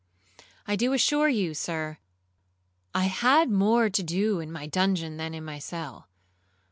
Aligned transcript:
I 0.67 0.75
do 0.75 0.93
assure 0.93 1.29
you, 1.29 1.53
Sir, 1.53 1.99
I 2.91 3.03
had 3.03 3.51
more 3.51 3.87
to 3.87 4.01
do 4.01 4.39
in 4.39 4.51
my 4.51 4.65
dungeon 4.65 5.17
than 5.17 5.35
in 5.35 5.45
my 5.45 5.59
cell. 5.59 6.07